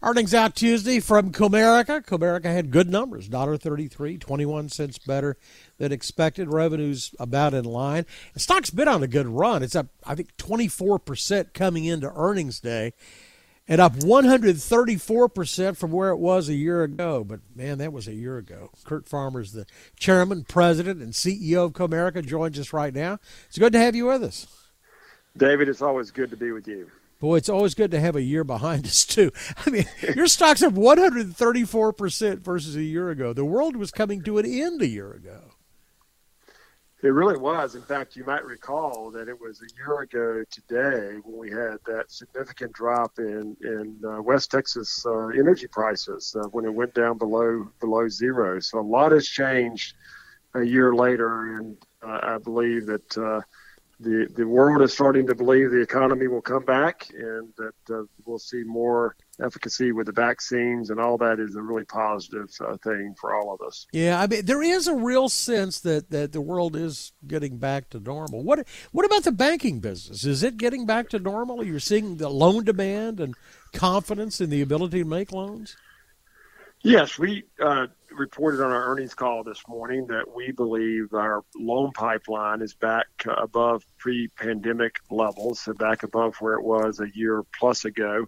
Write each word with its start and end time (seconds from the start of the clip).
Earnings 0.00 0.32
out 0.32 0.54
Tuesday 0.54 1.00
from 1.00 1.32
Comerica. 1.32 2.06
Comerica 2.06 2.44
had 2.44 2.70
good 2.70 2.88
numbers, 2.88 3.28
$1.33, 3.28 4.20
21 4.20 4.68
cents 4.68 4.96
better 4.96 5.36
than 5.78 5.90
expected. 5.90 6.52
Revenues 6.52 7.16
about 7.18 7.52
in 7.52 7.64
line. 7.64 8.06
The 8.32 8.38
stock's 8.38 8.70
been 8.70 8.86
on 8.86 9.02
a 9.02 9.08
good 9.08 9.26
run. 9.26 9.64
It's 9.64 9.74
up, 9.74 9.88
I 10.06 10.14
think, 10.14 10.36
24% 10.36 11.52
coming 11.52 11.84
into 11.84 12.12
earnings 12.14 12.60
day 12.60 12.92
and 13.66 13.80
up 13.80 13.96
134% 13.96 15.76
from 15.76 15.90
where 15.90 16.10
it 16.10 16.18
was 16.18 16.48
a 16.48 16.54
year 16.54 16.84
ago. 16.84 17.24
But 17.24 17.40
man, 17.56 17.78
that 17.78 17.92
was 17.92 18.06
a 18.06 18.14
year 18.14 18.38
ago. 18.38 18.70
Curt 18.84 19.08
Farmer's 19.08 19.50
the 19.50 19.66
chairman, 19.98 20.44
president, 20.44 21.02
and 21.02 21.12
CEO 21.12 21.64
of 21.64 21.72
Comerica, 21.72 22.24
joins 22.24 22.56
us 22.60 22.72
right 22.72 22.94
now. 22.94 23.18
It's 23.48 23.58
good 23.58 23.72
to 23.72 23.80
have 23.80 23.96
you 23.96 24.06
with 24.06 24.22
us. 24.22 24.46
David, 25.36 25.68
it's 25.68 25.82
always 25.82 26.12
good 26.12 26.30
to 26.30 26.36
be 26.36 26.52
with 26.52 26.68
you. 26.68 26.88
Boy, 27.20 27.36
it's 27.36 27.48
always 27.48 27.74
good 27.74 27.90
to 27.90 28.00
have 28.00 28.14
a 28.14 28.22
year 28.22 28.44
behind 28.44 28.86
us 28.86 29.04
too. 29.04 29.30
I 29.64 29.70
mean, 29.70 29.84
your 30.14 30.28
stock's 30.28 30.62
up 30.62 30.72
134 30.74 31.92
percent 31.92 32.44
versus 32.44 32.76
a 32.76 32.82
year 32.82 33.10
ago. 33.10 33.32
The 33.32 33.44
world 33.44 33.76
was 33.76 33.90
coming 33.90 34.22
to 34.22 34.38
an 34.38 34.46
end 34.46 34.82
a 34.82 34.88
year 34.88 35.12
ago. 35.12 35.54
It 37.00 37.10
really 37.10 37.36
was. 37.38 37.76
In 37.76 37.82
fact, 37.82 38.16
you 38.16 38.24
might 38.24 38.44
recall 38.44 39.12
that 39.12 39.28
it 39.28 39.40
was 39.40 39.62
a 39.62 39.66
year 39.76 40.00
ago 40.00 40.44
today 40.50 41.20
when 41.22 41.38
we 41.38 41.48
had 41.48 41.78
that 41.86 42.10
significant 42.10 42.72
drop 42.72 43.12
in 43.18 43.56
in 43.62 44.00
uh, 44.04 44.20
West 44.20 44.50
Texas 44.50 45.06
uh, 45.06 45.28
energy 45.28 45.68
prices 45.68 46.34
uh, 46.36 46.48
when 46.48 46.64
it 46.64 46.74
went 46.74 46.94
down 46.94 47.16
below 47.16 47.68
below 47.78 48.08
zero. 48.08 48.58
So 48.58 48.80
a 48.80 48.82
lot 48.82 49.12
has 49.12 49.28
changed 49.28 49.94
a 50.54 50.62
year 50.64 50.92
later, 50.92 51.56
and 51.56 51.76
uh, 52.02 52.18
I 52.22 52.38
believe 52.38 52.86
that 52.86 53.16
uh, 53.16 53.42
the 54.00 54.28
the 54.36 54.46
world 54.46 54.82
is 54.82 54.92
starting 54.92 55.26
to 55.26 55.34
believe 55.34 55.70
the 55.70 55.80
economy 55.80 56.28
will 56.28 56.40
come 56.40 56.64
back 56.64 57.08
and 57.12 57.52
that 57.56 57.94
uh, 57.94 58.02
we'll 58.24 58.38
see 58.38 58.62
more 58.64 59.16
efficacy 59.42 59.92
with 59.92 60.06
the 60.06 60.12
vaccines 60.12 60.90
and 60.90 61.00
all 61.00 61.18
that 61.18 61.40
is 61.40 61.56
a 61.56 61.62
really 61.62 61.84
positive 61.84 62.48
uh, 62.60 62.76
thing 62.78 63.14
for 63.20 63.34
all 63.34 63.52
of 63.52 63.60
us. 63.60 63.86
Yeah, 63.92 64.20
I 64.20 64.26
mean 64.26 64.44
there 64.44 64.62
is 64.62 64.86
a 64.86 64.94
real 64.94 65.28
sense 65.28 65.80
that 65.80 66.10
that 66.10 66.32
the 66.32 66.40
world 66.40 66.76
is 66.76 67.12
getting 67.26 67.58
back 67.58 67.90
to 67.90 68.00
normal. 68.00 68.42
What 68.42 68.66
what 68.92 69.04
about 69.04 69.24
the 69.24 69.32
banking 69.32 69.80
business? 69.80 70.24
Is 70.24 70.42
it 70.42 70.56
getting 70.56 70.86
back 70.86 71.08
to 71.10 71.18
normal? 71.18 71.64
You're 71.64 71.80
seeing 71.80 72.16
the 72.16 72.28
loan 72.28 72.64
demand 72.64 73.18
and 73.20 73.34
confidence 73.72 74.40
in 74.40 74.50
the 74.50 74.62
ability 74.62 75.02
to 75.02 75.08
make 75.08 75.32
loans? 75.32 75.76
Yes, 76.82 77.18
we 77.18 77.42
uh, 77.60 77.88
reported 78.12 78.64
on 78.64 78.70
our 78.70 78.84
earnings 78.84 79.12
call 79.12 79.42
this 79.42 79.60
morning 79.66 80.06
that 80.08 80.32
we 80.32 80.52
believe 80.52 81.12
our 81.12 81.42
loan 81.56 81.90
pipeline 81.90 82.62
is 82.62 82.74
back 82.74 83.06
above 83.26 83.84
pre-pandemic 83.98 84.94
levels, 85.10 85.60
so 85.60 85.74
back 85.74 86.04
above 86.04 86.36
where 86.36 86.54
it 86.54 86.62
was 86.62 87.00
a 87.00 87.08
year 87.14 87.42
plus 87.58 87.84
ago. 87.84 88.26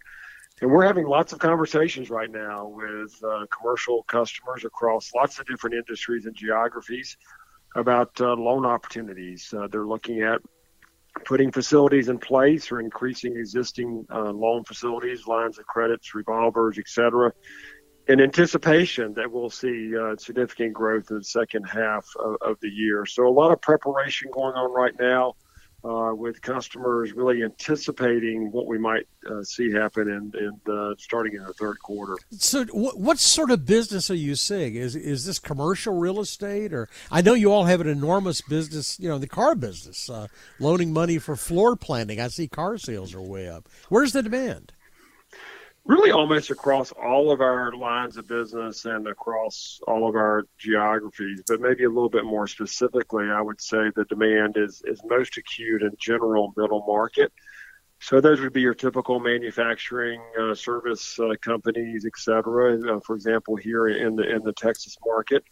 And 0.61 0.69
we're 0.69 0.85
having 0.85 1.07
lots 1.07 1.33
of 1.33 1.39
conversations 1.39 2.11
right 2.11 2.31
now 2.31 2.67
with 2.67 3.15
uh, 3.23 3.47
commercial 3.57 4.03
customers 4.03 4.65
across 4.65 5.15
lots 5.15 5.39
of 5.39 5.47
different 5.47 5.77
industries 5.77 6.27
and 6.27 6.35
geographies 6.35 7.17
about 7.77 8.21
uh, 8.21 8.35
loan 8.35 8.67
opportunities. 8.67 9.55
Uh, 9.57 9.69
they're 9.69 9.87
looking 9.87 10.23
at 10.23 10.41
putting 11.25 11.53
facilities 11.53 12.09
in 12.09 12.19
place 12.19 12.73
or 12.73 12.81
increasing 12.81 13.37
existing 13.37 14.07
uh, 14.13 14.31
loan 14.33 14.65
facilities, 14.65 15.29
lines 15.29 15.57
of 15.59 15.67
credits, 15.67 16.17
revolvers, 16.17 16.79
et 16.79 16.89
cetera 16.89 17.33
in 18.11 18.21
anticipation 18.21 19.15
that 19.15 19.31
we'll 19.31 19.51
see 19.51 19.97
uh, 19.97 20.17
significant 20.17 20.73
growth 20.73 21.11
in 21.11 21.19
the 21.19 21.25
second 21.25 21.63
half 21.63 22.05
of, 22.19 22.37
of, 22.41 22.61
the 22.61 22.69
year. 22.69 23.07
So 23.07 23.27
a 23.29 23.31
lot 23.31 23.53
of 23.53 23.61
preparation 23.61 24.31
going 24.33 24.55
on 24.55 24.73
right 24.73 24.95
now 24.99 25.37
uh, 25.85 26.13
with 26.13 26.43
customers 26.43 27.13
really 27.13 27.45
anticipating 27.45 28.51
what 28.51 28.67
we 28.67 28.79
might 28.79 29.07
uh, 29.31 29.45
see 29.45 29.71
happen 29.71 30.09
in, 30.09 30.33
in 30.39 30.97
starting 30.99 31.37
in 31.37 31.45
the 31.45 31.55
third 31.55 31.79
quarter. 31.79 32.17
So 32.33 32.65
what 32.65 33.21
sort 33.21 33.53
of 33.53 33.65
business 33.65 34.11
are 34.11 34.17
you 34.17 34.35
seeing? 34.35 34.75
Is 34.75 34.97
is 34.97 35.25
this 35.25 35.39
commercial 35.39 35.97
real 35.97 36.19
estate 36.19 36.75
or 36.75 36.89
I 37.13 37.23
know 37.23 37.35
you 37.35 37.53
all 37.53 37.65
have 37.65 37.81
an 37.81 37.89
enormous 37.89 38.41
business, 38.41 38.99
you 38.99 39.09
know, 39.09 39.19
the 39.19 39.29
car 39.29 39.55
business, 39.55 40.11
uh, 40.11 40.27
loaning 40.59 40.93
money 40.93 41.19
for 41.19 41.37
floor 41.37 41.77
planning. 41.77 42.21
I 42.21 42.27
see 42.27 42.49
car 42.49 42.77
sales 42.77 43.15
are 43.15 43.23
way 43.23 43.49
up. 43.49 43.69
Where's 43.89 44.13
the 44.13 44.23
demand? 44.23 44.73
Really 45.87 46.11
almost 46.11 46.51
across 46.51 46.93
all 46.93 47.33
of 47.33 47.41
our 47.41 47.73
lines 47.73 48.17
of 48.17 48.29
business 48.29 48.85
and 48.85 49.09
across 49.09 49.81
all 49.89 50.09
of 50.09 50.15
our 50.15 50.45
geographies, 50.59 51.43
but 51.49 51.61
maybe 51.61 51.85
a 51.85 51.89
little 51.89 52.11
bit 52.11 52.25
more 52.25 52.47
specifically, 52.47 53.31
I 53.31 53.41
would 53.41 53.61
say 53.61 53.91
the 53.95 54.05
demand 54.05 54.57
is, 54.57 54.83
is 54.85 55.01
most 55.05 55.37
acute 55.37 55.83
in 55.83 55.91
general 55.99 56.53
middle 56.57 56.85
market. 56.87 57.33
So 58.03 58.21
those 58.21 58.41
would 58.41 58.55
be 58.55 58.63
your 58.63 58.75
typical 58.75 59.21
manufacturing 59.21 60.23
uh, 60.41 60.55
service 60.55 61.19
uh, 61.19 61.35
companies, 61.43 62.07
et 62.07 62.17
cetera. 62.17 62.97
Uh, 62.97 63.01
for 63.01 63.15
example, 63.15 63.57
here 63.57 63.89
in 63.89 64.17
the 64.17 64.27
in 64.37 64.43
the 64.43 64.55
Texas 64.55 64.97
market, 65.05 65.45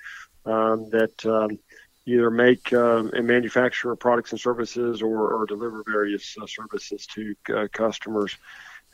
um, 0.46 0.88
that 0.88 1.26
um, 1.26 1.58
either 2.06 2.30
make 2.30 2.72
um, 2.72 3.10
and 3.12 3.26
manufacture 3.26 3.94
products 3.96 4.30
and 4.32 4.40
services 4.40 5.02
or, 5.02 5.34
or 5.34 5.44
deliver 5.44 5.82
various 5.86 6.36
uh, 6.40 6.46
services 6.46 7.06
to 7.06 7.34
uh, 7.54 7.66
customers. 7.70 8.34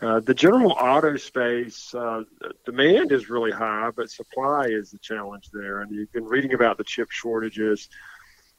Uh, 0.05 0.21
the 0.21 0.35
general 0.35 0.73
auto 0.73 1.17
space 1.17 1.95
uh, 1.95 2.23
demand 2.67 3.11
is 3.11 3.31
really 3.31 3.51
high, 3.51 3.91
but 3.97 4.11
supply 4.11 4.67
is 4.67 4.91
the 4.91 4.99
challenge 4.99 5.49
there. 5.51 5.81
And 5.81 5.91
you've 5.91 6.13
been 6.13 6.27
reading 6.27 6.53
about 6.53 6.77
the 6.77 6.85
chip 6.85 7.11
shortages, 7.11 7.89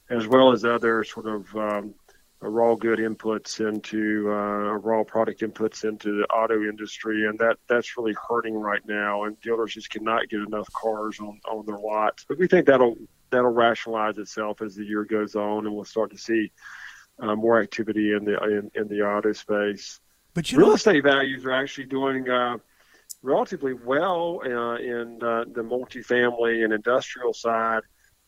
as 0.10 0.28
well 0.28 0.52
as 0.52 0.66
other 0.66 1.04
sort 1.04 1.28
of 1.28 1.56
um, 1.56 1.94
raw 2.42 2.74
good 2.74 2.98
inputs 2.98 3.60
into 3.60 4.28
uh, 4.32 4.78
raw 4.80 5.04
product 5.04 5.42
inputs 5.42 5.88
into 5.88 6.18
the 6.18 6.26
auto 6.34 6.64
industry, 6.64 7.28
and 7.28 7.38
that 7.38 7.58
that's 7.70 7.96
really 7.96 8.16
hurting 8.28 8.56
right 8.56 8.82
now. 8.88 9.26
And 9.26 9.40
dealers 9.42 9.76
just 9.76 9.92
cannot 9.92 10.30
get 10.30 10.40
enough 10.40 10.68
cars 10.74 11.20
on 11.20 11.40
on 11.48 11.64
their 11.68 11.78
lots. 11.78 12.26
But 12.28 12.40
we 12.40 12.48
think 12.48 12.66
that'll 12.66 12.96
that'll 13.30 13.52
rationalize 13.52 14.18
itself 14.18 14.64
as 14.64 14.74
the 14.74 14.84
year 14.84 15.06
goes 15.06 15.36
on, 15.36 15.68
and 15.68 15.76
we'll 15.76 15.86
start 15.86 16.10
to 16.10 16.18
see 16.18 16.52
uh, 17.20 17.36
more 17.36 17.62
activity 17.62 18.14
in 18.14 18.26
the 18.26 18.44
in, 18.46 18.72
in 18.74 18.88
the 18.88 19.04
auto 19.04 19.32
space. 19.32 20.00
But 20.36 20.52
you 20.52 20.60
real 20.60 20.68
know, 20.68 20.74
estate 20.76 21.04
values 21.04 21.46
are 21.46 21.54
actually 21.54 21.86
doing 21.86 22.30
uh, 22.30 22.58
relatively 23.24 23.74
well 23.74 24.42
uh, 24.44 24.76
in 24.76 25.20
uh, 25.24 25.46
the 25.52 25.64
multifamily 25.64 26.64
and 26.64 26.74
industrial 26.74 27.34
side, 27.34 27.84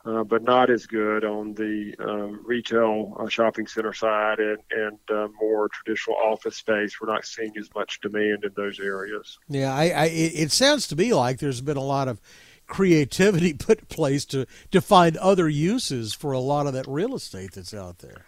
uh, 0.06 0.23
but 0.23 0.41
not 0.41 0.69
as 0.69 0.88
good 0.88 1.25
on 1.25 1.53
the 1.53 1.94
um, 2.00 2.41
retail 2.45 3.13
uh, 3.19 3.28
shopping 3.28 3.68
center 3.68 3.91
side 3.91 4.40
and, 4.40 4.57
and 4.72 4.97
uh, 5.13 5.28
more 5.40 5.68
traditional 5.68 6.16
office 6.16 6.56
space. 6.56 6.95
We're 7.00 7.12
not 7.12 7.25
seeing 7.25 7.51
as 7.59 7.69
much 7.75 8.00
demand 8.00 8.45
in 8.45 8.53
those 8.56 8.79
areas. 8.79 9.38
Yeah, 9.50 9.75
I, 9.75 9.89
I, 9.89 10.06
it 10.06 10.53
sounds 10.53 10.88
to 10.88 10.95
me 10.95 11.13
like 11.13 11.39
there's 11.39 11.62
been 11.62 11.78
a 11.78 11.84
lot 11.84 12.07
of 12.07 12.22
creativity 12.68 13.53
put 13.59 13.79
in 13.79 13.85
place 13.88 14.24
to, 14.28 14.47
to 14.72 14.79
find 14.79 15.18
other 15.18 15.50
uses 15.50 16.13
for 16.13 16.31
a 16.31 16.39
lot 16.39 16.68
of 16.68 16.74
that 16.74 16.88
real 16.88 17.16
estate 17.16 17.51
that's 17.51 17.74
out 17.74 18.00
there. 18.00 18.27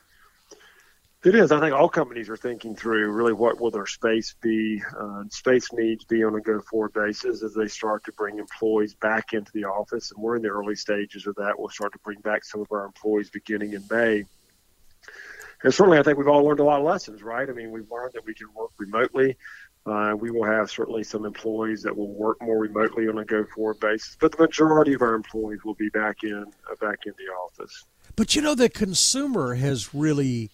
It 1.22 1.36
is. 1.36 1.52
I 1.52 1.60
think 1.60 1.76
all 1.76 1.90
companies 1.90 2.30
are 2.30 2.38
thinking 2.38 2.78
through 2.78 3.12
really 3.12 3.34
what 3.34 3.60
will 3.60 3.72
their 3.72 3.86
space 3.86 4.36
be, 4.42 4.82
uh, 4.98 5.24
space 5.30 5.68
needs 5.74 6.06
be 6.06 6.24
on 6.24 6.34
a 6.36 6.40
go-forward 6.40 6.94
basis 6.94 7.44
as 7.44 7.54
they 7.54 7.68
start 7.68 8.06
to 8.06 8.14
bring 8.14 8.40
employees 8.40 8.94
back 8.94 9.34
into 9.34 9.52
the 9.52 9.66
office. 9.66 10.12
And 10.12 10.24
we're 10.24 10.38
in 10.38 10.42
the 10.42 10.48
early 10.48 10.76
stages 10.76 11.28
of 11.28 11.36
that. 11.36 11.60
We'll 11.60 11.68
start 11.68 11.92
to 11.92 12.00
bring 12.06 12.22
back 12.22 12.46
some 12.46 12.62
of 12.62 12.68
our 12.72 12.86
employees 12.86 13.30
beginning 13.30 13.74
in 13.74 13.84
May. 13.92 14.24
And 15.62 15.74
certainly, 15.74 16.00
I 16.00 16.04
think 16.04 16.18
we've 16.18 16.30
all 16.30 16.46
learned 16.46 16.62
a 16.62 16.64
lot 16.64 16.80
of 16.80 16.86
lessons, 16.86 17.22
right? 17.22 17.50
I 17.50 17.52
mean, 17.52 17.72
we've 17.72 17.92
learned 17.92 18.14
that 18.14 18.26
we 18.26 18.34
can 18.34 18.48
work 18.56 18.72
remotely. 18.78 19.36
Uh, 19.86 20.16
we 20.18 20.32
will 20.32 20.46
have 20.46 20.72
certainly 20.72 21.04
some 21.04 21.26
employees 21.26 21.82
that 21.82 21.98
will 21.98 22.14
work 22.14 22.42
more 22.42 22.60
remotely 22.60 23.10
on 23.10 23.18
a 23.18 23.26
go-forward 23.26 23.82
basis, 23.82 24.16
but 24.22 24.32
the 24.32 24.38
majority 24.38 24.94
of 24.94 25.02
our 25.02 25.16
employees 25.16 25.66
will 25.66 25.74
be 25.74 25.90
back 25.90 26.24
in 26.24 26.46
uh, 26.72 26.76
back 26.80 27.00
in 27.06 27.14
the 27.18 27.34
office. 27.34 27.86
But 28.16 28.36
you 28.38 28.42
know, 28.42 28.56
the 28.56 28.70
consumer 28.70 29.56
has 29.56 29.94
really 29.94 30.52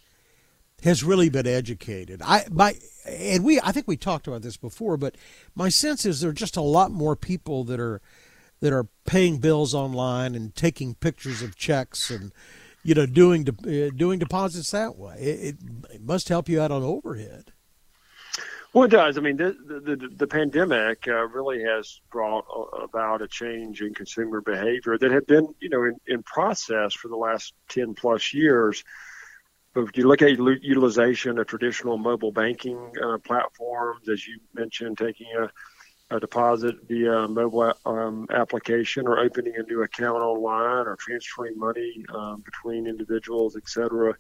has 0.84 1.04
really 1.04 1.30
been 1.30 1.48
educated. 1.48 2.22
I 2.24 2.46
my 2.52 2.76
and 3.08 3.44
we 3.44 3.60
I 3.62 3.72
think 3.72 3.88
we 3.88 3.98
talked 3.98 4.28
about 4.28 4.42
this 4.42 4.58
before, 4.58 4.98
but 4.98 5.16
my 5.56 5.70
sense 5.70 6.06
is 6.06 6.22
there 6.22 6.30
are 6.30 6.34
just 6.34 6.58
a 6.58 6.62
lot 6.62 6.92
more 6.92 7.16
people 7.16 7.64
that 7.66 7.80
are 7.80 8.02
that 8.62 8.74
are 8.74 8.88
paying 9.06 9.38
bills 9.38 9.74
online 9.74 10.36
and 10.36 10.56
taking 10.56 10.96
pictures 10.96 11.42
of 11.42 11.56
checks 11.56 12.10
and 12.10 12.34
you 12.84 12.94
know 12.94 13.06
doing 13.06 13.44
de, 13.44 13.88
uh, 13.88 13.92
doing 13.96 14.20
deposits 14.20 14.72
that 14.72 14.96
way. 14.98 15.16
It, 15.18 15.58
it, 15.94 16.02
must 16.02 16.30
help 16.30 16.48
you 16.48 16.62
out 16.62 16.72
on 16.72 16.84
overhead. 16.84 17.52
Well, 18.74 18.84
it 18.84 18.92
does. 18.92 19.18
I 19.18 19.22
mean, 19.22 19.38
the 19.38 19.56
the, 19.66 20.10
the 20.16 20.28
pandemic 20.28 21.08
uh, 21.08 21.28
really 21.28 21.64
has 21.64 22.02
brought 22.12 22.46
about 22.82 23.22
a 23.22 23.28
change 23.28 23.82
in 23.82 23.94
consumer 23.94 24.42
behavior 24.42 24.98
that 24.98 25.12
had 25.12 25.26
been, 25.26 25.54
you 25.60 25.70
know, 25.70 25.84
in, 25.84 26.00
in 26.08 26.24
process 26.24 26.94
for 26.94 27.08
the 27.08 27.16
last 27.16 27.54
ten 27.70 27.94
plus 27.94 28.34
years. 28.34 28.84
But 29.76 29.90
if 29.90 29.98
you 29.98 30.08
look 30.08 30.22
at 30.22 30.30
utilization 30.30 31.38
of 31.38 31.48
traditional 31.48 31.98
mobile 31.98 32.32
banking 32.32 32.80
uh, 33.04 33.18
platforms, 33.18 34.08
as 34.08 34.26
you 34.26 34.40
mentioned, 34.54 34.98
taking 34.98 35.28
a, 35.38 36.16
a 36.16 36.20
deposit 36.22 36.76
via 36.88 37.28
mobile 37.28 37.74
um, 37.86 38.26
application 38.30 39.06
or 39.06 39.20
opening 39.20 39.54
a 39.58 39.64
new 39.64 39.84
account 39.84 40.20
online 40.20 40.88
or 40.88 40.96
transferring 40.96 41.60
money 41.60 42.06
um, 42.14 42.42
between 42.46 42.88
individuals, 42.88 43.58
et 43.58 43.68
cetera, 43.68 44.16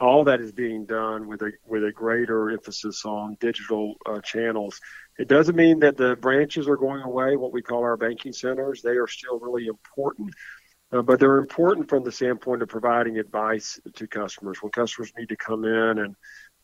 all 0.00 0.24
that 0.24 0.40
is 0.40 0.50
being 0.50 0.84
done 0.86 1.28
with 1.28 1.40
a 1.42 1.52
with 1.66 1.84
a 1.84 1.92
greater 1.92 2.50
emphasis 2.50 3.04
on 3.04 3.36
digital 3.40 3.94
uh, 4.06 4.20
channels. 4.20 4.80
It 5.18 5.28
doesn't 5.28 5.56
mean 5.56 5.78
that 5.80 5.96
the 5.96 6.16
branches 6.16 6.68
are 6.68 6.76
going 6.76 7.02
away. 7.02 7.36
What 7.36 7.52
we 7.52 7.62
call 7.62 7.82
our 7.84 7.96
banking 7.96 8.32
centers, 8.32 8.82
they 8.82 8.96
are 8.96 9.06
still 9.06 9.38
really 9.38 9.68
important. 9.68 10.34
Uh, 10.92 11.02
but 11.02 11.18
they're 11.18 11.38
important 11.38 11.88
from 11.88 12.04
the 12.04 12.12
standpoint 12.12 12.62
of 12.62 12.68
providing 12.68 13.18
advice 13.18 13.80
to 13.94 14.06
customers 14.06 14.62
when 14.62 14.70
customers 14.70 15.12
need 15.18 15.28
to 15.28 15.36
come 15.36 15.64
in 15.64 15.98
and 15.98 16.16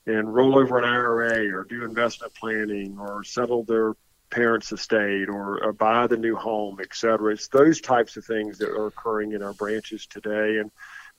and 0.07 0.35
roll 0.35 0.59
over 0.59 0.79
an 0.79 0.85
IRA 0.85 1.57
or 1.57 1.65
do 1.65 1.85
investment 1.85 2.35
planning 2.35 2.97
or 2.99 3.23
settle 3.23 3.63
their 3.65 3.95
parents' 4.31 4.73
estate 4.73 5.29
or, 5.29 5.63
or 5.63 5.73
buy 5.73 6.07
the 6.09 6.17
new 6.17 6.35
home, 6.35 6.79
et 6.81 6.93
cetera. 6.93 7.33
It's 7.33 7.49
those 7.49 7.81
types 7.81 8.17
of 8.17 8.25
things 8.25 8.59
that 8.59 8.71
are 8.71 8.87
occurring 8.87 9.33
in 9.33 9.43
our 9.43 9.53
branches 9.53 10.07
today. 10.07 10.59
And 10.59 10.73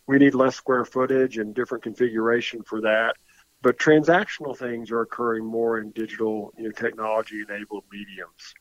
we 0.05 0.17
need 0.17 0.33
less 0.33 0.55
square 0.55 0.83
footage 0.83 1.37
and 1.37 1.55
different 1.55 1.83
configuration 1.83 2.63
for 2.63 2.81
that. 2.81 3.15
But 3.61 3.79
transactional 3.79 4.57
things 4.57 4.91
are 4.91 5.01
occurring 5.01 5.45
more 5.45 5.79
in 5.79 5.91
digital, 5.91 6.51
you 6.57 6.65
know, 6.65 6.71
technology-enabled 6.71 7.85
mediums. 7.89 8.53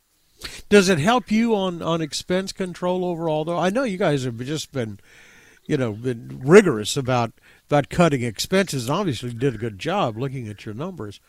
Does 0.69 0.89
it 0.89 0.99
help 0.99 1.31
you 1.31 1.55
on, 1.55 1.83
on 1.83 2.01
expense 2.01 2.53
control 2.53 3.05
overall? 3.05 3.45
Though 3.45 3.59
I 3.59 3.71
know 3.71 3.85
you 3.85 3.99
guys 3.99 4.25
have 4.25 4.39
just 4.39 4.73
been, 4.73 5.01
you 5.67 5.77
know, 5.77 5.93
been 5.93 6.41
rigorous 6.43 6.97
about 6.97 7.33
about 7.69 7.89
cutting 7.89 8.23
expenses, 8.23 8.89
and 8.89 8.97
obviously 8.97 9.33
did 9.33 9.55
a 9.55 9.59
good 9.59 9.79
job 9.79 10.17
looking 10.17 10.49
at 10.49 10.65
your 10.67 10.75
numbers. 10.75 11.21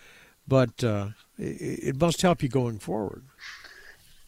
But 0.47 0.83
uh, 0.83 1.09
it, 1.37 1.79
it 1.83 1.99
must 1.99 2.21
help 2.21 2.43
you 2.43 2.49
going 2.49 2.79
forward. 2.79 3.23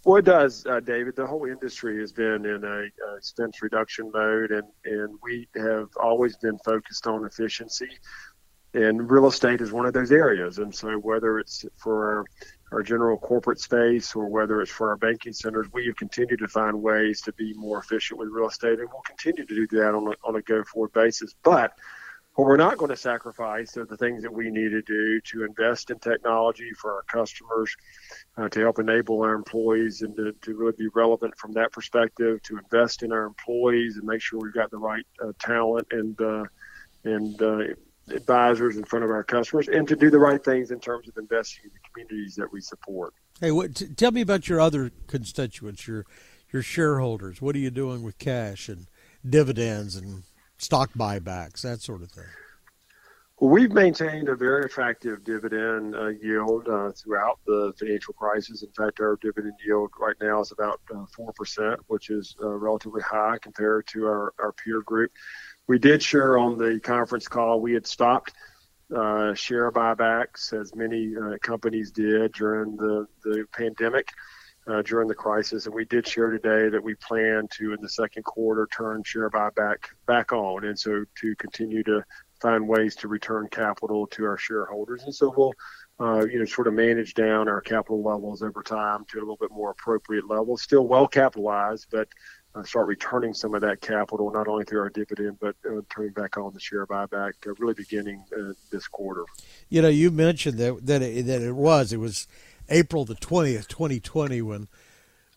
Well, 0.05 0.17
it 0.17 0.25
does, 0.25 0.67
uh, 0.67 0.81
David. 0.81 1.15
The 1.15 1.25
whole 1.25 1.45
industry 1.45 1.99
has 1.99 2.11
been 2.11 2.45
in 2.45 2.63
a, 2.63 3.15
expense 3.17 3.61
reduction 3.63 4.11
mode, 4.13 4.51
and, 4.51 4.67
and 4.85 5.17
we 5.23 5.47
have 5.55 5.89
always 5.99 6.37
been 6.37 6.59
focused 6.59 7.07
on 7.07 7.25
efficiency. 7.25 7.89
And 8.75 9.09
real 9.09 9.25
estate 9.25 9.61
is 9.61 9.71
one 9.71 9.87
of 9.87 9.93
those 9.93 10.11
areas. 10.11 10.59
And 10.59 10.73
so, 10.73 10.91
whether 10.97 11.39
it's 11.39 11.65
for 11.77 12.25
our, 12.75 12.83
general 12.83 13.17
corporate 13.17 13.59
space 13.59 14.15
or 14.15 14.27
whether 14.27 14.61
it's 14.61 14.71
for 14.71 14.89
our 14.89 14.97
banking 14.97 15.33
centers, 15.33 15.67
we 15.73 15.85
have 15.87 15.95
continued 15.95 16.39
to 16.39 16.47
find 16.47 16.81
ways 16.81 17.21
to 17.21 17.33
be 17.33 17.53
more 17.53 17.79
efficient 17.79 18.19
with 18.19 18.29
real 18.29 18.47
estate, 18.47 18.79
and 18.79 18.89
we'll 18.89 19.01
continue 19.01 19.45
to 19.45 19.55
do 19.55 19.67
that 19.77 19.95
on 19.95 20.07
a, 20.07 20.27
on 20.27 20.35
a 20.35 20.41
go 20.41 20.63
forward 20.63 20.93
basis. 20.93 21.33
But 21.43 21.73
what 22.35 22.47
we're 22.47 22.57
not 22.57 22.77
going 22.77 22.89
to 22.89 22.97
sacrifice 22.97 23.77
are 23.77 23.85
the 23.85 23.95
things 23.95 24.21
that 24.21 24.33
we 24.33 24.49
need 24.49 24.69
to 24.69 24.81
do 24.81 25.21
to 25.21 25.45
invest 25.45 25.89
in 25.89 25.99
technology 25.99 26.71
for 26.77 26.93
our 26.93 27.03
customers, 27.03 27.73
uh, 28.37 28.49
to 28.49 28.59
help 28.59 28.77
enable 28.77 29.21
our 29.21 29.33
employees 29.33 30.01
and 30.01 30.13
to, 30.17 30.33
to, 30.41 30.53
really 30.53 30.73
be 30.77 30.89
relevant 30.93 31.37
from 31.37 31.53
that 31.53 31.71
perspective, 31.71 32.41
to 32.43 32.57
invest 32.57 33.03
in 33.03 33.13
our 33.13 33.23
employees 33.23 33.95
and 33.95 34.05
make 34.05 34.21
sure 34.21 34.39
we've 34.41 34.53
got 34.53 34.69
the 34.69 34.77
right 34.77 35.05
uh, 35.23 35.31
talent 35.39 35.87
and 35.91 36.19
uh, 36.19 36.43
and 37.05 37.41
uh, 37.41 37.59
advisors 38.09 38.77
in 38.77 38.83
front 38.83 39.05
of 39.05 39.11
our 39.11 39.23
customers, 39.23 39.67
and 39.67 39.87
to 39.87 39.95
do 39.95 40.09
the 40.09 40.19
right 40.19 40.43
things 40.43 40.71
in 40.71 40.79
terms 40.79 41.07
of 41.07 41.17
investing 41.17 41.65
in 41.65 41.71
the 41.71 41.79
communities 41.89 42.35
that 42.35 42.51
we 42.51 42.61
support. 42.61 43.13
Hey, 43.41 43.51
what, 43.51 43.75
t- 43.75 43.87
tell 43.87 44.11
me 44.11 44.21
about 44.21 44.47
your 44.47 44.59
other 44.59 44.91
constituents, 45.07 45.87
your 45.87 46.05
your 46.51 46.61
shareholders. 46.61 47.41
What 47.41 47.55
are 47.55 47.59
you 47.59 47.71
doing 47.71 48.03
with 48.03 48.17
cash 48.17 48.69
and 48.69 48.87
dividends 49.27 49.95
and 49.95 50.23
stock 50.57 50.91
buybacks, 50.93 51.61
that 51.61 51.81
sort 51.81 52.01
of 52.01 52.11
thing? 52.11 52.25
Well, 53.39 53.49
we've 53.49 53.73
maintained 53.73 54.29
a 54.29 54.35
very 54.35 54.63
attractive 54.63 55.25
dividend 55.25 55.93
uh, 55.93 56.07
yield 56.07 56.69
uh, 56.69 56.91
throughout 56.93 57.39
the 57.45 57.73
financial 57.77 58.13
crisis. 58.13 58.63
In 58.63 58.71
fact, 58.71 59.01
our 59.01 59.17
dividend 59.21 59.55
yield 59.65 59.91
right 59.99 60.15
now 60.21 60.39
is 60.39 60.53
about 60.53 60.79
uh, 60.89 61.05
4%, 61.19 61.75
which 61.87 62.09
is 62.09 62.37
uh, 62.41 62.47
relatively 62.47 63.01
high 63.01 63.37
compared 63.41 63.87
to 63.87 64.05
our, 64.05 64.33
our 64.39 64.53
peer 64.53 64.81
group. 64.83 65.11
We 65.67 65.79
did 65.79 66.03
share 66.03 66.37
on 66.37 66.57
the 66.57 66.79
conference 66.79 67.27
call, 67.27 67.59
we 67.59 67.73
had 67.73 67.87
stopped 67.87 68.33
uh, 68.95 69.33
share 69.33 69.71
buybacks, 69.71 70.53
as 70.53 70.75
many 70.75 71.15
uh, 71.15 71.37
companies 71.41 71.91
did 71.91 72.33
during 72.33 72.75
the, 72.77 73.07
the 73.23 73.45
pandemic 73.51 74.09
uh, 74.67 74.81
during 74.81 75.07
the 75.07 75.15
crisis. 75.15 75.65
And 75.65 75.75
we 75.75 75.85
did 75.85 76.07
share 76.07 76.31
today 76.31 76.69
that 76.69 76.83
we 76.83 76.95
plan 76.95 77.47
to, 77.57 77.73
in 77.73 77.81
the 77.81 77.89
second 77.89 78.23
quarter, 78.23 78.67
turn 78.75 79.03
share 79.03 79.29
buyback 79.29 79.77
back 80.07 80.31
on. 80.31 80.65
And 80.65 80.77
so 80.77 81.03
to 81.21 81.35
continue 81.35 81.83
to 81.83 82.03
find 82.41 82.67
ways 82.67 82.95
to 82.97 83.07
return 83.07 83.47
capital 83.49 84.07
to 84.07 84.25
our 84.25 84.37
shareholders. 84.37 85.03
And 85.03 85.15
so 85.15 85.33
we'll, 85.35 85.53
uh, 85.99 86.25
you 86.25 86.39
know, 86.39 86.45
sort 86.45 86.67
of 86.67 86.73
manage 86.73 87.13
down 87.13 87.47
our 87.47 87.61
capital 87.61 88.03
levels 88.03 88.43
over 88.43 88.61
time 88.61 89.05
to 89.09 89.17
a 89.17 89.21
little 89.21 89.37
bit 89.37 89.51
more 89.51 89.71
appropriate 89.71 90.27
level. 90.27 90.57
Still 90.57 90.87
well 90.87 91.07
capitalized, 91.07 91.87
but 91.91 92.07
start 92.63 92.87
returning 92.87 93.33
some 93.33 93.53
of 93.53 93.61
that 93.61 93.81
capital, 93.81 94.31
not 94.31 94.47
only 94.47 94.63
through 94.63 94.79
our 94.79 94.89
dividend, 94.89 95.37
but 95.39 95.55
uh, 95.69 95.81
turning 95.89 96.11
back 96.11 96.37
on 96.37 96.53
the 96.53 96.59
share 96.59 96.85
buyback, 96.85 97.33
uh, 97.45 97.53
really 97.59 97.73
beginning 97.73 98.23
uh, 98.37 98.53
this 98.71 98.87
quarter. 98.87 99.25
You 99.69 99.81
know, 99.81 99.89
you 99.89 100.11
mentioned 100.11 100.57
that 100.59 100.85
that 100.85 101.01
it, 101.01 101.25
that 101.25 101.41
it 101.41 101.53
was 101.53 101.91
it 101.91 101.97
was 101.97 102.27
April 102.69 103.03
the 103.05 103.15
20th, 103.15 103.67
2020, 103.67 104.41
when 104.41 104.69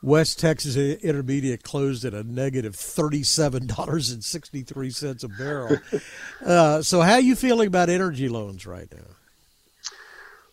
West 0.03 0.39
Texas 0.39 0.77
Intermediate 0.77 1.65
closed 1.65 2.05
at 2.05 2.15
a 2.15 2.23
negative 2.23 2.75
$37.63 2.75 5.25
a 5.25 5.29
barrel. 5.29 5.79
uh, 6.45 6.81
so, 6.83 7.01
how 7.01 7.15
are 7.15 7.21
you 7.21 7.35
feeling 7.35 7.67
about 7.67 7.91
energy 7.91 8.29
loans 8.29 8.65
right 8.67 8.87
now? 8.93 9.17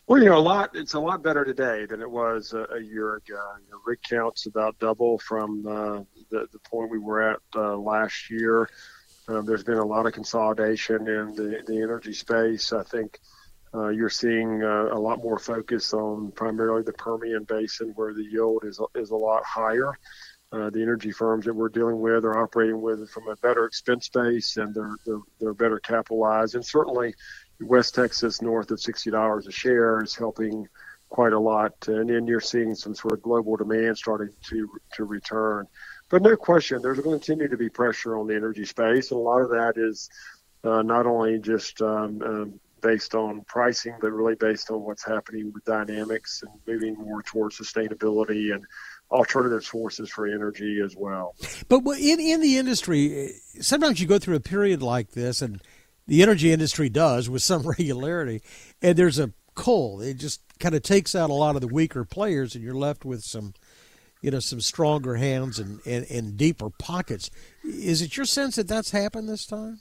Well, 0.07 0.21
you 0.21 0.29
know, 0.29 0.37
a 0.37 0.39
lot. 0.39 0.75
It's 0.75 0.93
a 0.93 0.99
lot 0.99 1.23
better 1.23 1.43
today 1.43 1.87
than 1.87 1.99
it 1.99 2.09
was 2.09 2.53
a, 2.53 2.65
a 2.75 2.79
year 2.79 3.15
ago. 3.15 3.41
Rig 3.87 3.99
count's 4.03 4.45
about 4.45 4.77
double 4.77 5.17
from 5.17 5.65
uh, 5.65 6.03
the, 6.29 6.47
the 6.51 6.59
point 6.59 6.91
we 6.91 6.99
were 6.99 7.31
at 7.31 7.39
uh, 7.55 7.75
last 7.75 8.29
year. 8.29 8.69
Uh, 9.27 9.41
there's 9.41 9.63
been 9.63 9.79
a 9.79 9.85
lot 9.85 10.05
of 10.05 10.13
consolidation 10.13 11.07
in 11.07 11.33
the, 11.33 11.63
the 11.65 11.81
energy 11.81 12.13
space. 12.13 12.71
I 12.71 12.83
think 12.83 13.19
uh, 13.73 13.87
you're 13.87 14.11
seeing 14.11 14.63
uh, 14.63 14.89
a 14.91 14.99
lot 14.99 15.23
more 15.23 15.39
focus 15.39 15.91
on 15.91 16.31
primarily 16.33 16.83
the 16.83 16.93
Permian 16.93 17.43
Basin, 17.43 17.91
where 17.95 18.13
the 18.13 18.23
yield 18.23 18.63
is 18.63 18.79
is 18.93 19.09
a 19.09 19.15
lot 19.15 19.43
higher. 19.43 19.91
Uh, 20.51 20.69
the 20.69 20.81
energy 20.81 21.11
firms 21.11 21.43
that 21.45 21.53
we're 21.53 21.69
dealing 21.69 21.99
with 21.99 22.23
are 22.23 22.37
operating 22.37 22.79
with 22.81 23.09
from 23.09 23.27
a 23.27 23.35
better 23.37 23.65
expense 23.65 24.07
base, 24.09 24.57
and 24.57 24.73
they're 24.73 24.95
they're, 25.05 25.19
they're 25.39 25.53
better 25.53 25.79
capitalized. 25.79 26.55
And 26.55 26.65
certainly, 26.65 27.13
West 27.59 27.95
Texas 27.95 28.41
north 28.41 28.71
of 28.71 28.79
sixty 28.79 29.11
dollars 29.11 29.47
a 29.47 29.51
share 29.51 30.01
is 30.01 30.15
helping 30.15 30.67
quite 31.09 31.33
a 31.33 31.39
lot. 31.39 31.73
And 31.87 32.09
then 32.09 32.27
you're 32.27 32.39
seeing 32.39 32.75
some 32.75 32.95
sort 32.95 33.13
of 33.13 33.21
global 33.21 33.57
demand 33.57 33.97
starting 33.97 34.29
to 34.49 34.69
to 34.93 35.03
return. 35.03 35.67
But 36.09 36.21
no 36.21 36.37
question, 36.37 36.81
there's 36.81 36.99
going 36.99 37.19
to 37.19 37.25
continue 37.25 37.49
to 37.49 37.57
be 37.57 37.69
pressure 37.69 38.17
on 38.17 38.27
the 38.27 38.35
energy 38.35 38.65
space, 38.65 39.11
and 39.11 39.19
a 39.19 39.23
lot 39.23 39.41
of 39.41 39.49
that 39.49 39.73
is 39.75 40.09
uh, 40.63 40.83
not 40.83 41.05
only 41.07 41.39
just 41.39 41.81
um, 41.81 42.21
um, 42.21 42.59
based 42.81 43.15
on 43.15 43.41
pricing, 43.47 43.95
but 43.99 44.11
really 44.11 44.35
based 44.35 44.69
on 44.69 44.81
what's 44.81 45.03
happening 45.03 45.51
with 45.51 45.65
dynamics 45.65 46.43
and 46.43 46.51
moving 46.67 46.93
more 46.93 47.23
towards 47.23 47.57
sustainability 47.57 48.53
and 48.53 48.63
alternative 49.11 49.63
sources 49.63 50.09
for 50.09 50.27
energy 50.27 50.81
as 50.83 50.95
well. 50.95 51.35
But 51.69 51.83
in 51.99 52.19
in 52.19 52.41
the 52.41 52.57
industry, 52.57 53.31
sometimes 53.61 54.01
you 54.01 54.07
go 54.07 54.19
through 54.19 54.35
a 54.35 54.41
period 54.41 54.81
like 54.81 55.11
this, 55.11 55.41
and 55.41 55.61
the 56.07 56.21
energy 56.21 56.51
industry 56.51 56.89
does 56.89 57.29
with 57.29 57.43
some 57.43 57.63
regularity, 57.63 58.41
and 58.81 58.97
there's 58.97 59.19
a 59.19 59.31
coal. 59.55 60.01
It 60.01 60.15
just 60.15 60.41
kind 60.59 60.75
of 60.75 60.83
takes 60.83 61.15
out 61.15 61.29
a 61.29 61.33
lot 61.33 61.55
of 61.55 61.61
the 61.61 61.67
weaker 61.67 62.03
players, 62.05 62.55
and 62.55 62.63
you're 62.63 62.75
left 62.75 63.05
with 63.05 63.23
some, 63.23 63.53
you 64.21 64.31
know, 64.31 64.39
some 64.39 64.61
stronger 64.61 65.15
hands 65.15 65.59
and, 65.59 65.79
and, 65.85 66.05
and 66.09 66.37
deeper 66.37 66.69
pockets. 66.69 67.31
Is 67.63 68.01
it 68.01 68.17
your 68.17 68.25
sense 68.25 68.55
that 68.55 68.67
that's 68.67 68.91
happened 68.91 69.27
this 69.27 69.45
time? 69.45 69.79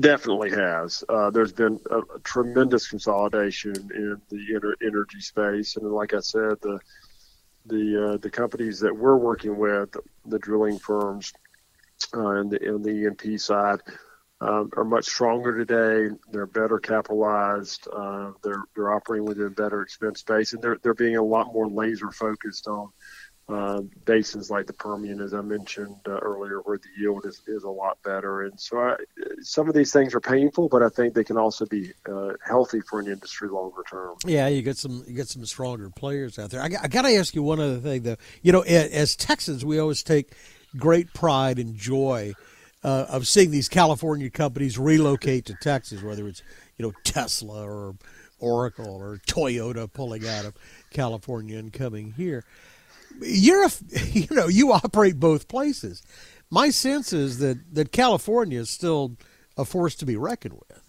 Definitely 0.00 0.50
has. 0.50 1.04
Uh, 1.08 1.30
there's 1.30 1.52
been 1.52 1.78
a, 1.90 1.98
a, 1.98 2.18
tremendous 2.24 2.88
consolidation 2.88 3.74
in 3.94 4.20
the 4.30 4.74
energy 4.82 5.20
space, 5.20 5.76
and 5.76 5.88
like 5.92 6.12
I 6.12 6.18
said, 6.20 6.60
the 6.60 6.80
the 7.66 8.12
uh, 8.12 8.16
the 8.18 8.30
companies 8.30 8.80
that 8.80 8.96
we're 8.96 9.16
working 9.16 9.56
with, 9.56 9.96
the 10.26 10.38
drilling 10.38 10.78
firms, 10.78 11.32
uh, 12.14 12.30
and 12.30 12.50
the 12.50 12.62
and 12.68 12.84
the 12.84 12.90
E&P 12.90 13.38
side, 13.38 13.80
um, 14.40 14.70
are 14.76 14.84
much 14.84 15.06
stronger 15.06 15.56
today. 15.56 16.14
They're 16.30 16.46
better 16.46 16.78
capitalized. 16.78 17.88
Uh, 17.92 18.32
they're 18.42 18.64
they're 18.74 18.92
operating 18.92 19.26
within 19.26 19.46
a 19.46 19.50
better 19.50 19.82
expense 19.82 20.22
base, 20.22 20.52
and 20.52 20.62
they're 20.62 20.78
they're 20.82 20.94
being 20.94 21.16
a 21.16 21.22
lot 21.22 21.52
more 21.52 21.68
laser 21.68 22.10
focused 22.10 22.68
on 22.68 22.90
uh, 23.48 23.80
basins 24.04 24.50
like 24.50 24.66
the 24.66 24.72
Permian, 24.72 25.20
as 25.20 25.32
I 25.32 25.40
mentioned 25.40 25.96
uh, 26.06 26.18
earlier, 26.18 26.60
where 26.64 26.78
the 26.78 26.88
yield 27.00 27.26
is, 27.26 27.42
is 27.46 27.62
a 27.62 27.70
lot 27.70 27.96
better. 28.02 28.42
And 28.42 28.58
so 28.58 28.78
I, 28.80 28.96
some 29.40 29.68
of 29.68 29.74
these 29.74 29.92
things 29.92 30.14
are 30.16 30.20
painful, 30.20 30.68
but 30.68 30.82
I 30.82 30.88
think 30.88 31.14
they 31.14 31.22
can 31.22 31.36
also 31.36 31.64
be 31.64 31.92
uh, 32.10 32.32
healthy 32.44 32.80
for 32.80 32.98
an 32.98 33.06
industry 33.06 33.48
longer 33.48 33.84
term. 33.88 34.16
Yeah, 34.24 34.48
you 34.48 34.62
get 34.62 34.76
some 34.78 35.04
you 35.06 35.14
get 35.14 35.28
some 35.28 35.46
stronger 35.46 35.90
players 35.90 36.40
out 36.40 36.50
there. 36.50 36.60
I, 36.60 36.70
I 36.82 36.88
got 36.88 37.02
to 37.02 37.14
ask 37.14 37.36
you 37.36 37.42
one 37.44 37.60
other 37.60 37.78
thing, 37.78 38.02
though. 38.02 38.16
You 38.42 38.50
know, 38.50 38.62
as 38.62 39.14
Texans, 39.14 39.64
we 39.64 39.78
always 39.78 40.02
take 40.02 40.32
great 40.76 41.14
pride 41.14 41.60
and 41.60 41.76
joy 41.76 42.34
uh, 42.82 43.06
of 43.08 43.28
seeing 43.28 43.52
these 43.52 43.68
California 43.68 44.28
companies 44.28 44.76
relocate 44.76 45.46
to 45.46 45.54
Texas, 45.60 46.02
whether 46.02 46.26
it's 46.26 46.42
you 46.78 46.84
know 46.84 46.92
Tesla 47.04 47.64
or 47.64 47.94
Oracle 48.40 48.92
or 48.92 49.20
Toyota 49.28 49.90
pulling 49.92 50.26
out 50.26 50.44
of 50.44 50.54
California 50.90 51.58
and 51.58 51.72
coming 51.72 52.12
here 52.16 52.44
you're 53.20 53.64
a, 53.64 53.70
you 54.12 54.28
know 54.30 54.48
you 54.48 54.72
operate 54.72 55.18
both 55.18 55.48
places. 55.48 56.02
My 56.50 56.70
sense 56.70 57.12
is 57.12 57.38
that 57.38 57.74
that 57.74 57.92
California 57.92 58.60
is 58.60 58.70
still 58.70 59.16
a 59.56 59.64
force 59.64 59.94
to 59.96 60.06
be 60.06 60.16
reckoned 60.16 60.54
with. 60.54 60.82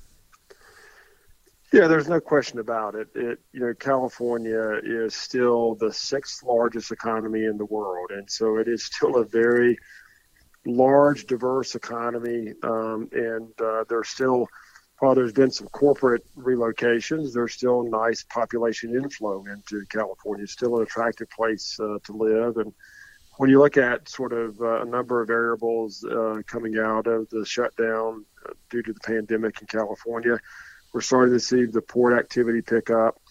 Yeah, 1.73 1.87
there's 1.87 2.07
no 2.07 2.21
question 2.21 2.59
about 2.59 2.95
it. 2.95 3.09
It 3.13 3.39
you 3.51 3.59
know 3.59 3.73
California 3.73 4.79
is 4.83 5.13
still 5.13 5.75
the 5.75 5.91
sixth 5.91 6.43
largest 6.43 6.91
economy 6.91 7.43
in 7.43 7.57
the 7.57 7.65
world, 7.65 8.11
and 8.11 8.29
so 8.29 8.57
it 8.57 8.67
is 8.67 8.85
still 8.85 9.17
a 9.17 9.25
very 9.25 9.77
large, 10.65 11.25
diverse 11.25 11.75
economy, 11.75 12.53
um, 12.63 13.09
and 13.11 13.49
uh, 13.61 13.83
there's 13.89 14.09
still 14.09 14.47
while 14.99 15.13
there's 15.13 15.33
been 15.33 15.51
some 15.51 15.67
corporate 15.67 16.25
relocations, 16.35 17.33
there's 17.33 17.53
still 17.53 17.83
nice 17.83 18.23
population 18.23 18.95
inflow 18.95 19.45
into 19.45 19.85
California. 19.89 20.43
It's 20.43 20.53
still 20.53 20.77
an 20.77 20.83
attractive 20.83 21.29
place 21.29 21.79
uh, 21.79 21.99
to 22.05 22.13
live. 22.13 22.57
And 22.57 22.73
when 23.37 23.51
you 23.51 23.59
look 23.59 23.77
at 23.77 24.09
sort 24.09 24.33
of 24.33 24.59
uh, 24.59 24.81
a 24.81 24.85
number 24.85 25.21
of 25.21 25.27
variables 25.27 26.03
uh, 26.03 26.41
coming 26.47 26.79
out 26.79 27.05
of 27.05 27.29
the 27.29 27.45
shutdown 27.45 28.25
uh, 28.43 28.53
due 28.71 28.81
to 28.81 28.93
the 28.93 28.99
pandemic 29.01 29.61
in 29.61 29.67
California, 29.67 30.39
we're 30.93 31.01
starting 31.01 31.33
to 31.33 31.39
see 31.39 31.65
the 31.65 31.81
port 31.81 32.17
activity 32.17 32.61
pick 32.61 32.89
up. 32.89 33.21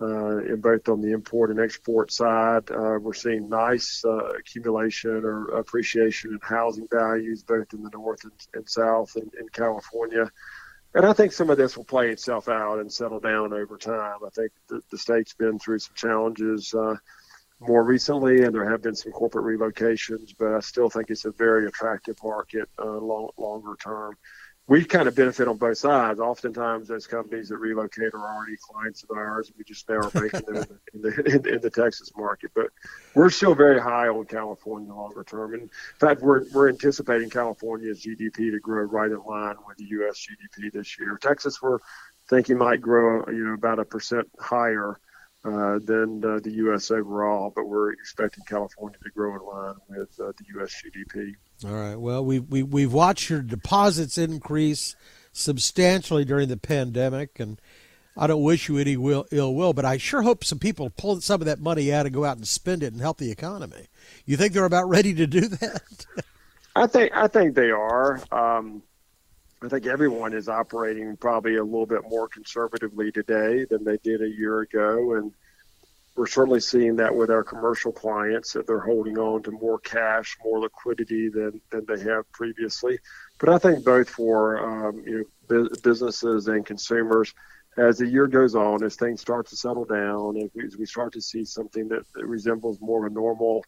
Uh, 0.00 0.38
in 0.38 0.60
both 0.60 0.88
on 0.88 1.00
the 1.00 1.12
import 1.12 1.50
and 1.50 1.60
export 1.60 2.12
side, 2.12 2.68
uh, 2.72 2.98
we're 3.00 3.14
seeing 3.14 3.48
nice 3.48 4.02
accumulation 4.36 5.24
or 5.24 5.46
appreciation 5.56 6.32
in 6.32 6.38
housing 6.42 6.86
values 6.90 7.44
both 7.44 7.72
in 7.72 7.80
the 7.80 7.90
north 7.90 8.24
and, 8.24 8.32
and 8.54 8.68
south 8.68 9.16
in, 9.16 9.30
in 9.38 9.48
California. 9.50 10.28
And 10.94 11.04
I 11.04 11.12
think 11.12 11.32
some 11.32 11.50
of 11.50 11.58
this 11.58 11.76
will 11.76 11.84
play 11.84 12.10
itself 12.10 12.48
out 12.48 12.78
and 12.78 12.92
settle 12.92 13.18
down 13.18 13.52
over 13.52 13.76
time. 13.76 14.18
I 14.24 14.30
think 14.30 14.52
the, 14.68 14.80
the 14.90 14.98
state's 14.98 15.34
been 15.34 15.58
through 15.58 15.80
some 15.80 15.94
challenges 15.96 16.72
uh, 16.72 16.94
more 17.58 17.82
recently, 17.82 18.42
and 18.42 18.54
there 18.54 18.68
have 18.68 18.82
been 18.82 18.94
some 18.94 19.10
corporate 19.10 19.58
relocations, 19.58 20.34
but 20.38 20.54
I 20.54 20.60
still 20.60 20.88
think 20.88 21.10
it's 21.10 21.24
a 21.24 21.32
very 21.32 21.66
attractive 21.66 22.16
market 22.22 22.68
uh, 22.78 22.98
long, 22.98 23.30
longer 23.36 23.76
term 23.82 24.16
we 24.66 24.84
kind 24.84 25.08
of 25.08 25.14
benefit 25.14 25.46
on 25.46 25.58
both 25.58 25.76
sides. 25.76 26.20
Oftentimes, 26.20 26.88
those 26.88 27.06
companies 27.06 27.50
that 27.50 27.58
relocate 27.58 28.14
are 28.14 28.34
already 28.34 28.56
clients 28.56 29.02
of 29.02 29.10
ours. 29.10 29.52
We 29.58 29.64
just 29.64 29.86
now 29.88 29.96
are 29.96 30.10
making 30.14 30.40
them 30.46 30.64
in 30.94 31.02
the, 31.02 31.22
in, 31.34 31.42
the, 31.42 31.54
in 31.54 31.60
the 31.60 31.70
Texas 31.70 32.10
market. 32.16 32.50
But 32.54 32.68
we're 33.14 33.28
still 33.28 33.54
very 33.54 33.78
high 33.78 34.08
on 34.08 34.24
California 34.24 34.92
longer 34.92 35.22
term. 35.22 35.52
And 35.52 35.62
in 35.64 35.70
fact, 35.98 36.22
we're, 36.22 36.44
we're 36.54 36.70
anticipating 36.70 37.28
California's 37.28 38.02
GDP 38.02 38.52
to 38.52 38.58
grow 38.58 38.84
right 38.84 39.10
in 39.10 39.22
line 39.24 39.56
with 39.68 39.76
the 39.76 39.84
U.S. 39.84 40.26
GDP 40.26 40.72
this 40.72 40.98
year. 40.98 41.18
Texas, 41.20 41.60
we're 41.60 41.78
thinking 42.30 42.56
might 42.56 42.80
grow, 42.80 43.26
you 43.28 43.44
know, 43.44 43.52
about 43.52 43.78
a 43.78 43.84
percent 43.84 44.26
higher 44.40 44.98
uh, 45.44 45.78
than 45.84 46.20
the 46.20 46.40
U.S. 46.44 46.90
overall, 46.90 47.52
but 47.54 47.66
we're 47.66 47.92
expecting 47.92 48.44
California 48.44 48.98
to 49.04 49.10
grow 49.10 49.34
in 49.34 49.42
line 49.42 49.74
with 49.90 50.18
uh, 50.18 50.32
the 50.38 50.44
U.S. 50.54 50.74
GDP. 50.82 51.34
All 51.64 51.72
right. 51.72 51.96
Well, 51.96 52.24
we, 52.24 52.40
we, 52.40 52.62
we've 52.62 52.92
watched 52.92 53.30
your 53.30 53.42
deposits 53.42 54.18
increase 54.18 54.96
substantially 55.32 56.24
during 56.24 56.48
the 56.48 56.56
pandemic, 56.56 57.38
and 57.38 57.60
I 58.16 58.26
don't 58.26 58.42
wish 58.42 58.68
you 58.68 58.78
any 58.78 58.96
will, 58.96 59.26
ill 59.30 59.54
will, 59.54 59.72
but 59.72 59.84
I 59.84 59.98
sure 59.98 60.22
hope 60.22 60.44
some 60.44 60.58
people 60.58 60.90
pull 60.90 61.20
some 61.20 61.40
of 61.40 61.46
that 61.46 61.60
money 61.60 61.92
out 61.92 62.06
and 62.06 62.14
go 62.14 62.24
out 62.24 62.36
and 62.36 62.46
spend 62.46 62.82
it 62.82 62.92
and 62.92 63.00
help 63.00 63.18
the 63.18 63.30
economy. 63.30 63.88
You 64.24 64.36
think 64.36 64.52
they're 64.52 64.64
about 64.64 64.88
ready 64.88 65.14
to 65.14 65.26
do 65.26 65.42
that? 65.42 66.06
I 66.76 66.86
think 66.88 67.12
I 67.14 67.28
think 67.28 67.54
they 67.54 67.70
are. 67.70 68.20
Um, 68.32 68.82
I 69.62 69.68
think 69.68 69.86
everyone 69.86 70.34
is 70.34 70.48
operating 70.48 71.16
probably 71.16 71.56
a 71.56 71.64
little 71.64 71.86
bit 71.86 72.02
more 72.08 72.28
conservatively 72.28 73.12
today 73.12 73.64
than 73.64 73.84
they 73.84 73.96
did 73.98 74.20
a 74.22 74.28
year 74.28 74.60
ago, 74.60 75.14
and 75.14 75.32
we're 76.16 76.26
certainly 76.26 76.60
seeing 76.60 76.96
that 76.96 77.14
with 77.14 77.30
our 77.30 77.42
commercial 77.42 77.90
clients 77.90 78.52
that 78.52 78.66
they're 78.66 78.78
holding 78.78 79.18
on 79.18 79.42
to 79.42 79.50
more 79.50 79.80
cash, 79.80 80.36
more 80.44 80.60
liquidity 80.60 81.28
than, 81.28 81.60
than 81.70 81.84
they 81.86 82.00
have 82.00 82.30
previously. 82.32 82.98
But 83.40 83.48
I 83.48 83.58
think 83.58 83.84
both 83.84 84.08
for 84.08 84.88
um, 84.88 85.02
you 85.04 85.26
know 85.48 85.68
businesses 85.82 86.48
and 86.48 86.64
consumers, 86.64 87.34
as 87.76 87.98
the 87.98 88.06
year 88.06 88.28
goes 88.28 88.54
on, 88.54 88.84
as 88.84 88.94
things 88.94 89.20
start 89.20 89.48
to 89.48 89.56
settle 89.56 89.84
down, 89.84 90.36
as 90.36 90.50
we, 90.54 90.64
as 90.64 90.76
we 90.76 90.86
start 90.86 91.12
to 91.14 91.20
see 91.20 91.44
something 91.44 91.88
that, 91.88 92.04
that 92.14 92.26
resembles 92.26 92.80
more 92.80 93.04
of 93.04 93.12
a 93.12 93.14
normal 93.14 93.64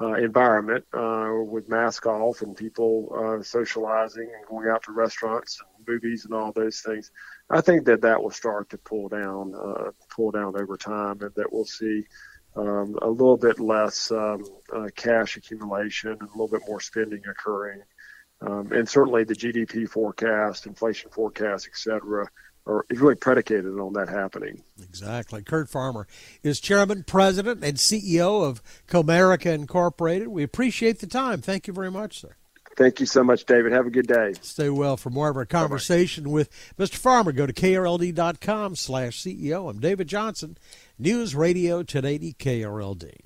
uh, 0.00 0.14
environment 0.14 0.84
uh, 0.94 1.30
with 1.44 1.68
mask 1.68 2.06
off 2.06 2.40
and 2.42 2.56
people 2.56 3.12
uh, 3.14 3.42
socializing 3.42 4.30
and 4.34 4.46
going 4.48 4.68
out 4.68 4.82
to 4.84 4.92
restaurants 4.92 5.60
and 5.60 5.86
movies 5.86 6.24
and 6.24 6.32
all 6.32 6.52
those 6.52 6.80
things. 6.80 7.10
I 7.50 7.60
think 7.60 7.84
that 7.86 8.02
that 8.02 8.22
will 8.22 8.30
start 8.30 8.70
to 8.70 8.78
pull 8.78 9.08
down, 9.08 9.54
uh, 9.54 9.90
pull 10.08 10.30
down 10.30 10.60
over 10.60 10.76
time, 10.76 11.20
and 11.20 11.32
that 11.34 11.52
we'll 11.52 11.64
see 11.64 12.04
um, 12.56 12.96
a 13.02 13.08
little 13.08 13.36
bit 13.36 13.58
less 13.58 14.10
um, 14.12 14.44
uh, 14.72 14.86
cash 14.94 15.36
accumulation 15.36 16.12
and 16.12 16.22
a 16.22 16.32
little 16.32 16.48
bit 16.48 16.62
more 16.66 16.80
spending 16.80 17.22
occurring. 17.28 17.82
Um, 18.40 18.72
and 18.72 18.88
certainly 18.88 19.24
the 19.24 19.34
GDP 19.34 19.88
forecast, 19.88 20.66
inflation 20.66 21.10
forecast, 21.10 21.68
et 21.70 21.76
cetera, 21.76 22.26
is 22.88 22.98
really 22.98 23.16
predicated 23.16 23.78
on 23.78 23.92
that 23.94 24.08
happening. 24.08 24.62
Exactly. 24.82 25.42
Curt 25.42 25.68
Farmer 25.68 26.06
is 26.42 26.60
chairman, 26.60 27.04
president, 27.04 27.64
and 27.64 27.76
CEO 27.76 28.44
of 28.44 28.62
Comerica 28.86 29.52
Incorporated. 29.52 30.28
We 30.28 30.42
appreciate 30.42 31.00
the 31.00 31.06
time. 31.06 31.40
Thank 31.40 31.66
you 31.66 31.72
very 31.72 31.90
much, 31.90 32.20
sir. 32.20 32.36
Thank 32.80 32.98
you 32.98 33.04
so 33.04 33.22
much, 33.22 33.44
David. 33.44 33.72
Have 33.72 33.86
a 33.86 33.90
good 33.90 34.06
day. 34.06 34.32
Stay 34.40 34.70
well. 34.70 34.96
For 34.96 35.10
more 35.10 35.28
of 35.28 35.36
our 35.36 35.44
conversation 35.44 36.24
Bye-bye. 36.24 36.32
with 36.32 36.76
Mr. 36.78 36.94
Farmer, 36.96 37.30
go 37.30 37.44
to 37.44 37.52
krld.com 37.52 38.74
slash 38.74 39.22
CEO. 39.22 39.68
I'm 39.68 39.80
David 39.80 40.08
Johnson, 40.08 40.56
News 40.98 41.34
Radio 41.34 41.76
1080 41.76 42.32
KRLD. 42.32 43.16